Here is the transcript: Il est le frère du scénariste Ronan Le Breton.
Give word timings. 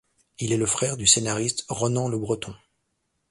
Il 0.39 0.51
est 0.51 0.57
le 0.57 0.65
frère 0.65 0.97
du 0.97 1.05
scénariste 1.05 1.63
Ronan 1.69 2.09
Le 2.09 2.17
Breton. 2.17 2.55